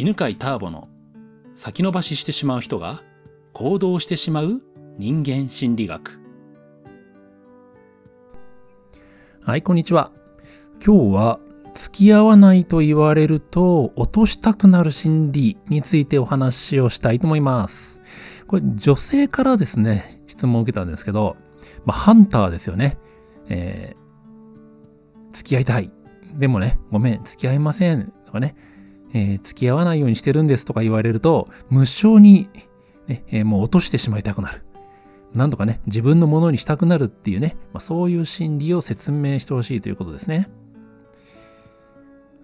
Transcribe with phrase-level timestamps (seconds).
[0.00, 0.88] 犬飼ターボの
[1.52, 3.02] 先延ばししてしまう人が
[3.52, 4.62] 行動してしまう
[4.96, 6.18] 人間心理学。
[9.42, 10.10] はい、こんにちは。
[10.82, 11.38] 今日は
[11.74, 18.00] 付き合わないと言われると落としたくなる心理についてお話をしたいと思います。
[18.46, 21.36] これ女性からですね、質問を受けたんですけど、
[21.84, 22.96] まあ、ハンターですよね。
[23.50, 25.90] えー、付き合いたい。
[26.38, 28.14] でもね、ごめん、付き合いません。
[28.24, 28.56] とかね、
[29.12, 32.48] えー、付き合わないようにしてるんですとか言われると、無性に、
[33.06, 34.62] ねえー、もう落としてしまいたくなる。
[35.34, 40.50] なんとかね、自分のものにしたくなるっていうね、まあ、そういう心理を説明してほしいということですね。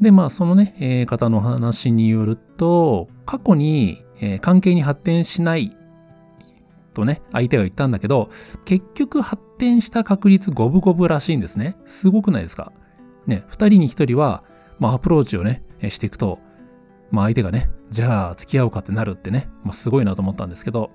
[0.00, 5.76] で、まあ、そのね、えー、方の話によると、過去に、えー、関係に発展しない
[6.92, 8.28] とね、相手が言ったんだけど、
[8.64, 11.76] 結局発展した確率五分五分らしいんですね。
[11.86, 12.72] すごくないですか？
[13.26, 14.44] ね、二人に一人は、
[14.78, 16.38] まあ、アプローチをね、していくと、
[17.14, 20.90] まあ、相手がね、じゃあ付き合おうかってなるってね、まあ、すごいなと思ったんですけど、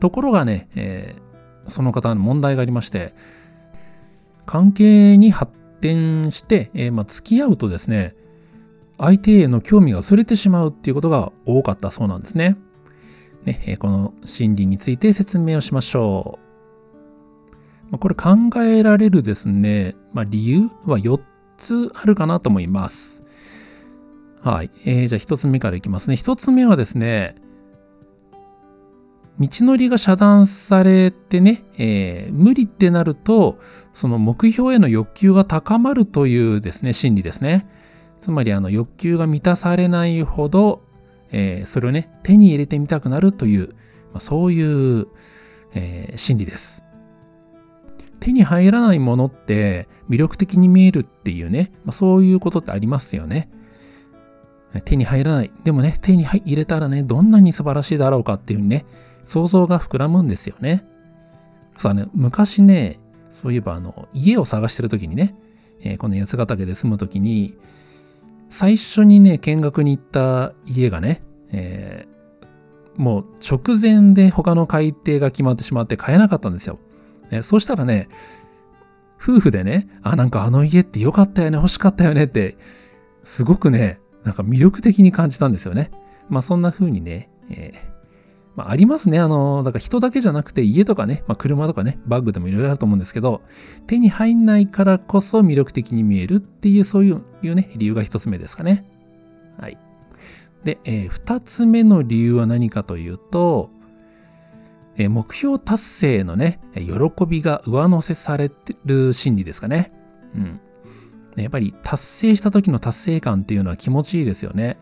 [0.00, 3.14] ところがね、えー、その方の問題がありまして、
[4.46, 8.14] 関係に発展して、えー、まあ、付き合うとですね、
[8.98, 12.56] 相手への興味が薄れてしまうっていうことが多かったそうなんですね。
[13.44, 16.48] ねえー、この心理について説明をしましょう。
[17.90, 21.22] まあ、これ考えられるですね、まあ、理由は4
[21.58, 23.17] つあるかなと思います。
[24.40, 24.70] はい。
[24.84, 26.16] えー、じゃあ1つ目からいきますね。
[26.16, 27.36] 1つ目はですね、
[29.38, 33.58] 道のりが遮断されてね、えー、無理ってなると、
[33.92, 37.66] その目標への欲求が高まるというですね、心理ですね。
[38.20, 40.82] つまり、あの、欲求が満たされないほど、
[41.30, 43.68] えー、それをね、手に入れてみたくなるという、
[44.12, 45.06] まあ、そういう、
[45.72, 46.82] えー、心理です。
[48.18, 53.48] 手に入らないものって魅力的に見えるっていうね、まあ、そういうことってありますよね。
[54.84, 55.50] 手に入らない。
[55.64, 58.84] でもね、手に入れたらね、どんなに素晴らしいだろうかっていうふうにね、
[59.24, 60.84] 想像が膨らむんですよね。
[61.78, 62.98] さあね、昔ね、
[63.32, 65.34] そういえばあの、家を探してる時にね、
[65.80, 67.56] えー、この八ヶ岳で住む時に、
[68.50, 76.78] 最初にね、見学に行った家がね、えー、もう直前で他の改定が決まってしまって買えなかったんですよ。
[77.30, 78.08] ね、そうしたらね、
[79.20, 82.56] 夫婦でね、あ、なんかあの家って良かったよね、欲しかったよねって、
[83.24, 85.90] すごくね、なんか魅力的に感じたんですよね。
[86.28, 87.98] まあそんな風にね、えー、
[88.58, 89.20] まあ、ありますね。
[89.20, 93.40] あの、だから人だけじゃなくて家とかね、まあ、車とかね、バッグでもいろいろあると思うんですけど、
[93.86, 98.84] 手に入んないからこそ魅力的に見えるっていう、そういうね、理由が一つ目ですかね。
[99.60, 99.78] はい。
[100.64, 103.70] で、えー、二つ目の理由は何かというと、
[104.96, 109.92] えー、目標達成のね、喜びが上乗せされてる心理ですかね。
[110.34, 110.60] うん。
[111.42, 114.78] やっぱり達成した時の達成感っていうのは気持ちいいですよね。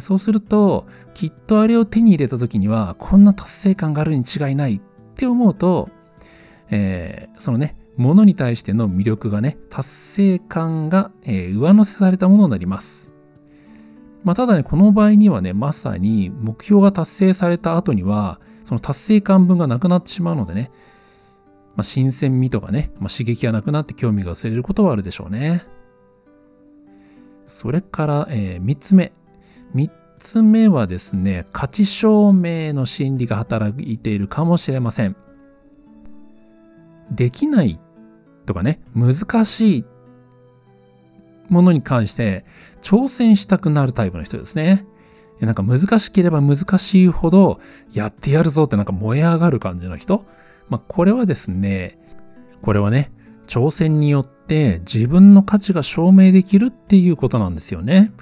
[0.00, 4.80] そうすると、きっとあれを手に入れた時には、こんな達成感があるに違いないっ
[5.16, 5.90] て思うと、
[6.70, 13.10] えー、そのね、ものに対しての魅力がね、達成感が、えー、上乗せされたものになります。
[14.24, 20.70] まあ、ただね、この場合にはね、まさに目標が達成された後には、その達成感分がなくなってしまうのでね、
[21.74, 25.64] まあ、新鮮味とかね、まあ、刺激がなくなって興味が薄れることはあるでしょうね。
[27.62, 29.12] それから、えー、3つ目。
[29.76, 35.14] 3つ目はですね、価値証明の心理が働いているかもしれません。
[37.12, 37.78] できない
[38.46, 39.84] とかね、難しい
[41.50, 42.44] ものに関して
[42.80, 44.84] 挑戦したくなるタイプの人ですね。
[45.38, 47.60] なんか難しければ難しいほど
[47.92, 50.26] やってやるぞってなんか燃え上がる感じの人。
[50.68, 51.96] まあこれはですね、
[52.60, 53.12] これはね、
[53.46, 58.12] 挑戦によって自分の価値が証明できるっていうことなんですよね。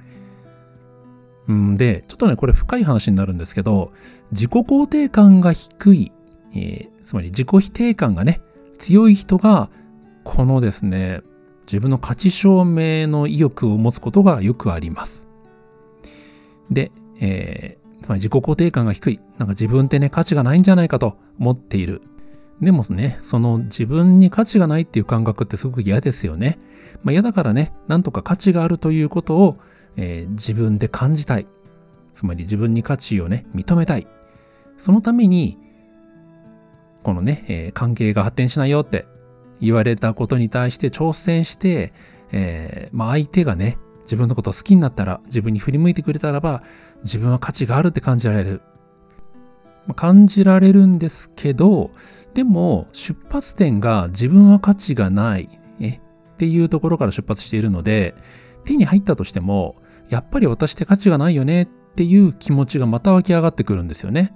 [1.51, 3.93] んで、ちょっとね、これ深い話になるんですけど、
[4.33, 6.13] 自己肯定感が低い、
[6.55, 8.41] えー、つまり自己否定感がね、
[8.79, 9.71] 強い人が、
[10.25, 11.23] このですね、
[11.67, 15.29] 自分の価値証明の意欲を持つことがよくあります。
[16.71, 19.21] で、えー、つまり自己肯定感が低い。
[19.39, 22.03] なんか自分ってね、価値がないんじゃないかと思っている。
[22.61, 26.59] でもね、その自分に価値がないっていう感覚ってすごく嫌ですよね。
[27.03, 29.59] まあ嫌だからね、なんとか価値があるということを
[29.97, 31.47] えー、自分で感じたい。
[32.15, 34.07] つまり自分に価値をね、認めたい。
[34.77, 35.59] そのために、
[37.03, 39.07] このね、えー、関係が発展しないよって
[39.61, 41.93] 言われたことに対して挑戦して、
[42.33, 46.63] えー、まあ相手がね、自分のことを好きになったら、自分に振り向いてくれたらば、
[47.05, 48.63] 自分は価値があるって感じられる。
[49.87, 51.91] ま感じられるんですけど、
[52.35, 55.49] でも出発点が自分は価値がない
[55.81, 56.01] えっ
[56.37, 58.15] ていうところから出発しているので、
[58.65, 59.77] 手に入ったとしても、
[60.09, 64.33] やっぱり私って価値がないよねっていう気持ちがまた湧き上がってくるんですよね。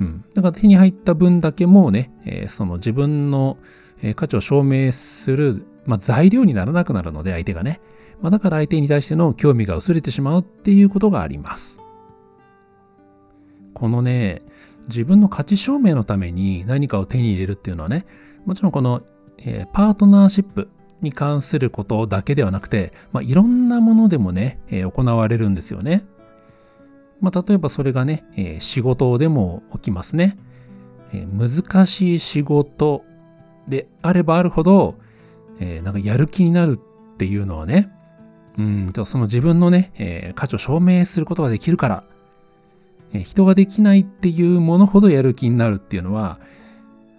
[0.00, 0.24] うん。
[0.34, 3.58] だから手に入った分だけもうね、えー、その自分の
[4.16, 7.80] 価値を証明する、まあ、材料にならなくなるので、相手がね。
[8.20, 11.80] まあ、だから相手に対しての興味が薄れてしまうっていうことがあります。
[13.74, 14.42] このね、
[14.88, 18.06] 自分の価値証明のために何かを手に入れるっていうのはね、
[18.44, 19.02] もちろんこの、
[19.38, 20.68] えー、パートナーシップ
[21.00, 26.04] に関することだけではなくて、まあ、いろんなものでもね、えー、行われるんですよね。
[27.20, 30.38] まあ、例えばそれがね、えー、仕事でも起きますね。
[31.14, 33.04] え難しい仕事
[33.68, 34.96] であればあるほど、
[35.60, 36.78] えなんかやる気になる
[37.12, 37.90] っていうのはね、
[38.58, 42.04] うんとその自分のね、え価値を証明することができるから、
[43.14, 46.40] え人ができないっていうものほどやる気になるっていうのは、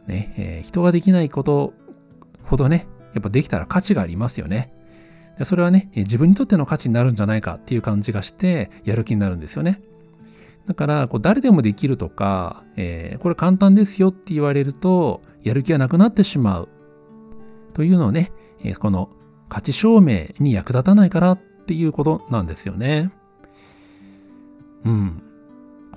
[0.08, 1.74] ね、え人ができないこと
[2.44, 4.72] ほどね、やっぱできたら価値がありますよね。
[5.44, 9.82] それはね、自分にとっての価値になるんじゃないかっていう感じがして、やる気になるんですよね。
[10.66, 16.70] だから、こう誰でもできるとか、えー、これ簡単ですよって言われると、やる気がなくなってしまう。
[17.74, 18.32] というのをね、
[18.64, 19.10] え、この
[19.50, 23.12] 価値証明に役立たないからっていうことなんですよね。
[24.86, 25.22] うん。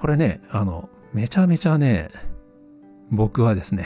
[0.01, 2.11] これね、あの、めちゃめちゃね、
[3.11, 3.85] 僕はですね、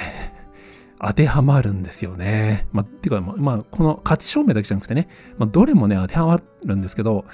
[1.01, 2.67] 当てはまるんですよね。
[2.73, 7.25] まあ、ていうか、まあ、この価値証明だけじゃなくてね、まあ、どれもね、当てはまるんですけど、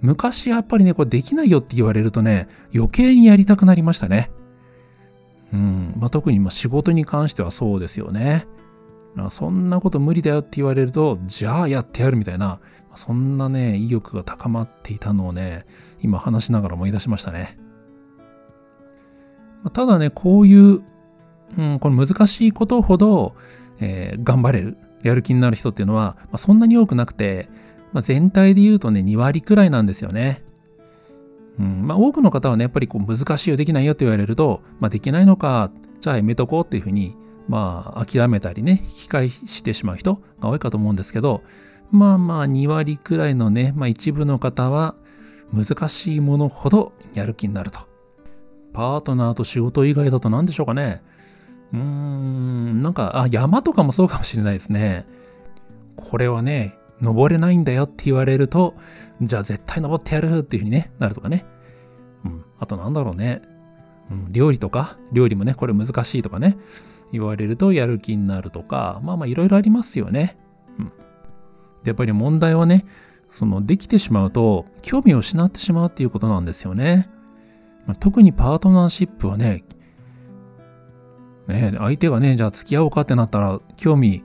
[0.00, 4.30] 昔やっぱりね、これできないよって言われるとね、余計にやりたくなりましたね。
[5.52, 5.94] うん。
[5.98, 8.46] まあ、特にま仕事に関してはそうですよね。
[9.30, 12.60] そんなこと無理だよって言われると、じゃあやってやるみたいな、
[12.96, 15.66] そんなね、意欲が高まっていたのをね、
[16.00, 17.56] 今話しながら思い出しましたね。
[19.72, 20.82] ただね、こういう、
[21.58, 23.34] うん、この難しいことほど、
[23.80, 27.48] えー、頑張れる、やる気になる人っていうのは、まあ、そんなに多くなくて、
[27.92, 30.42] まあ、全体で言うとね、2割くらいなんですよね。
[31.58, 35.70] うんまあ、多くの方はね、やっぱりこう難しいよ、できないよって言われると、まあ、できないのか、
[36.00, 37.14] じゃあやめとこうっていうふうに、
[37.48, 41.42] まあ、諦めたりね、引き返してしまう人が多いかと思うんですけど、
[41.90, 44.96] まあまあ、2割くらいのね、まあ、一部の方は、
[45.52, 47.93] 難しいものほどやる気になると。
[48.74, 51.02] パートナーと仕事以外だと何でしょうかね。
[51.72, 55.06] うーん、なんか、あ、山とかもそうかもしれないですね。
[55.96, 58.74] これはね、登れないんだよって言われると、
[59.22, 61.46] じゃあ絶対登ってやるっていう風にね、なるとかね。
[62.24, 62.44] うん。
[62.58, 63.42] あとなんだろうね。
[64.10, 66.58] うん、料理とか、料理もね、これ難しいとかね、
[67.12, 70.36] 言われるとやる気になるとか、まあまあいろいろありますよね。
[70.78, 70.86] うん。
[70.86, 70.92] で、
[71.86, 72.84] やっぱり問題はね、
[73.30, 77.08] そのできてしまうと興味を失ってしまうっていうことなんですよね。
[77.86, 79.64] まあ、特にパートナーシップはね、
[81.48, 84.24] ね、相手がね、じゃあ付き合おうかってなったら興味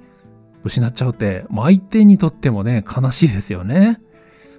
[0.64, 4.00] 失っちゃうって、まあ、相手にとってもね、悲しいですよね。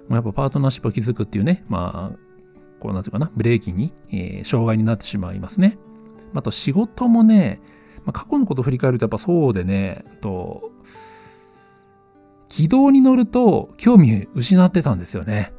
[0.07, 2.17] まあ、やっぱパートナーシップを築くっていうね、まあ、
[2.79, 5.77] こうなんていうかな、ブレーキに、えー、障害になってしまいますね。
[6.33, 7.61] あと仕事もね、
[8.05, 10.71] まあ、過去のことを振り返るとやっぱそうでね、と、
[12.47, 15.53] 軌道に乗ると興味失ってたんですよね。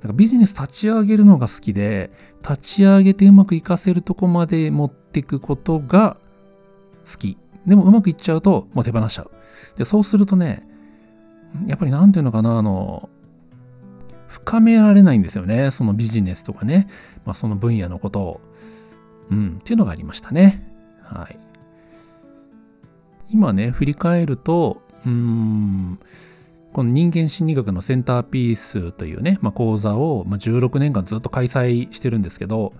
[0.00, 2.10] だかビジネス立ち上げるのが好きで、
[2.42, 6.16] 立ち上げてうまくいかせるとこまで持っていくことが
[7.10, 7.36] 好き。
[7.66, 9.30] でもうまくいっちゃうともう手放しちゃう。
[9.76, 10.66] で、そうするとね、
[11.66, 13.08] やっぱりなんていうのかな、あの、
[14.28, 15.70] 深められないんですよね。
[15.70, 16.86] そのビジネスとかね、
[17.24, 18.40] まあ、その分野のことを。
[19.30, 20.62] うん、っていうのがありましたね。
[21.02, 21.38] はい。
[23.30, 25.98] 今ね、振り返ると、うーん、
[26.72, 32.72] この人間心理学のセンターピースというね、まあ、講座をまあ16年間ずっと開催してるんですけど、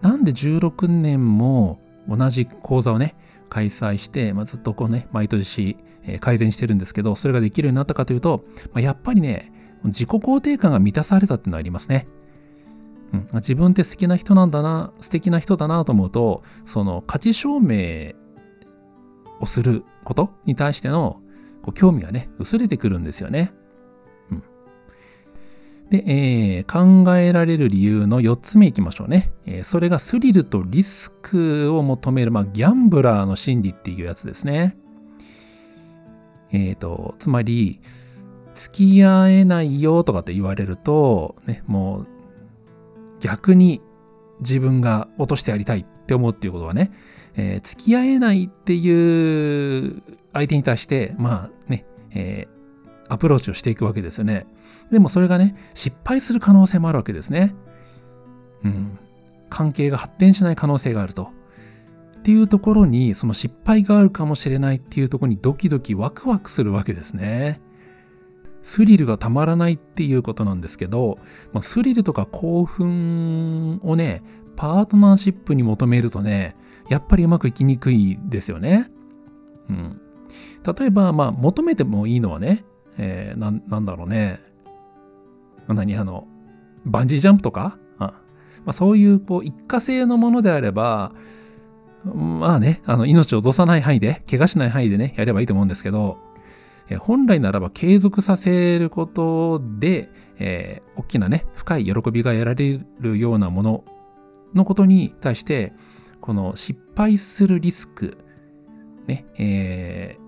[0.00, 3.14] なんで16年も同じ講座をね、
[3.48, 5.76] 開催して、まあ、ずっとこうね、毎年、
[6.20, 9.52] 改善してるんですけど、それができるようになったかというと、まあ、やっぱりね、
[9.84, 12.08] 自己肯定感が満たされたっていうのはありますね。
[13.12, 18.14] うん、自分って素敵な人なんだな、素敵な人だなと思うと、その価値証明
[19.40, 21.20] をすることに対しての
[21.62, 23.52] こう興味がね、薄れてくるんですよね。
[24.30, 24.42] うん
[25.90, 29.30] で、えー、考えられる理由の4つ目いきましょうね。
[29.44, 34.74] えー、それがスリルとリスクを求める、まあ、ギャンブラーの心理っていうやつですね。
[36.50, 37.80] えっ、ー、と、つまり、
[38.54, 42.06] 付き合えないよとかって言われると、ね、もう、
[43.20, 43.80] 逆に
[44.40, 46.90] 自分が落としてやりたいって思うっていうことはね、
[47.34, 54.46] えー、付き合えないっていう相手に対して、まあね、えー、アプローチをしていくわけですよね。
[54.90, 57.54] でもそれがね、失敗する可能性もあるわけですね。
[58.64, 58.98] うん。
[59.48, 61.30] 関係が発展しない可能性があると。
[62.18, 67.60] っていうところに、その失敗があるかもしれないっていうところにドキドキワクワクするわけですね。
[68.62, 71.18] スリルがたまらないっていうことなんですけど、
[71.52, 74.22] まあ、スリルとか興奮をね、
[74.54, 76.54] パートナーシップに求めるとね、
[76.92, 78.90] やっぱりうまくいきにくいですよね。
[79.70, 80.00] うん。
[80.78, 82.64] 例えば、まあ、求めてもいいのはね、
[82.98, 84.40] えー、ななんだろうね。
[85.68, 86.26] 何あの、
[86.84, 87.78] バンジージャンプとか？
[87.98, 91.12] あまあ、そういうこう一過性のものであれば、
[92.04, 96.18] まあね、あの命を落とさない範囲で、怪我しない範囲でね、やればいいと思うんですけど、
[96.90, 103.84] え本来ならば継続させることで、えー、大きなね、深い喜びが得られるようなもの
[104.52, 105.72] のことに対して、
[106.20, 108.18] この失敗するリスク、
[109.06, 110.18] ね、え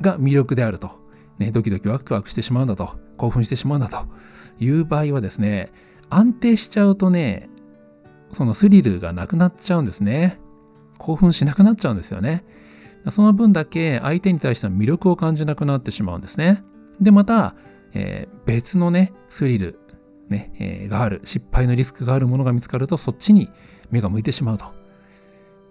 [0.00, 1.04] ー、が魅力であると。
[1.38, 2.96] ね、ドキドキワクワクしてしまうんだと。
[3.16, 4.06] 興奮してしまうんだと
[4.58, 5.70] いう場合はですね、
[6.10, 7.48] 安定しちゃうとね、
[8.32, 10.38] そのスリルがなくなっちゃうんですね。
[10.98, 12.44] 興奮しなくなっちゃうんですよね。
[13.08, 16.64] その分だけ相手に対しての魅力を感じなくなってしまうんですね。
[17.00, 17.54] で、また、
[17.94, 19.78] えー、別のね、スリル、
[20.28, 23.48] ね、えー、がある、失敗のリスクがあるものが見つかると、そっちに
[23.90, 24.66] 目が向いてしまうと。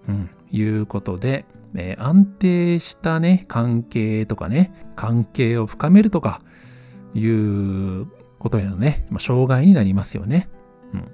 [0.07, 1.45] うん、いうことで、
[1.75, 6.39] えー、安定したね、関係とかね、関係を深めるとか、
[7.15, 8.07] いう
[8.37, 10.49] ことへのね、まあ、障害になりますよね。
[10.93, 11.11] うん。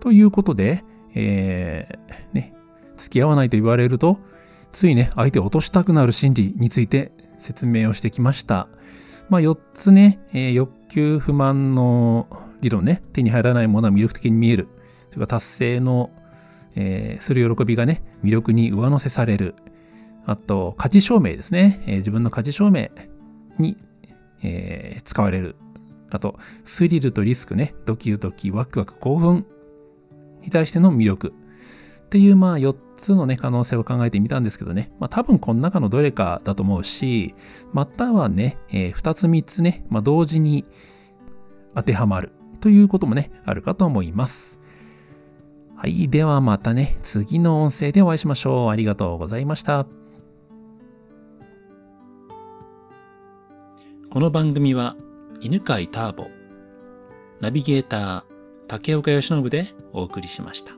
[0.00, 0.84] ということで、
[1.14, 2.54] えー、ね、
[2.96, 4.18] 付き合わないと言われると、
[4.72, 8.68] ついね、相手を落としたくなる心理について説明をしてきました。
[9.28, 12.26] まあ、4つね、えー、欲求不満の
[12.60, 14.68] 理論ね、手に入らないものは魅力的に見える。
[15.10, 16.10] それか達成の、
[16.76, 19.54] えー、する喜びがね、魅力に上乗せされる。
[20.26, 21.82] あと、価値証明ですね。
[21.86, 22.88] えー、自分の価値証明
[23.58, 23.76] に、
[24.42, 25.56] えー、使われる。
[26.10, 29.46] あと、スリルとリスクね、ドキドキ、ワクワク、興奮
[30.42, 31.32] に対しての魅力。
[32.06, 37.34] っていう、まあ、4つのね、可能性を考えてみたんですけどね、まあ多分この中のどれかだと思うし、
[37.72, 40.64] またはね、えー、2つ3つね、まあ同時に
[41.74, 44.58] 当てはまるということもね、あるかと思います。
[45.84, 46.08] はい。
[46.08, 48.70] ではまたね、次の音声でお会いしましょう。
[48.70, 49.86] ありがとうございました。
[54.08, 54.96] この番組は、
[55.42, 56.28] 犬飼ターボ、
[57.38, 58.24] ナビゲーター、
[58.66, 60.72] 竹岡由伸でお送りしました。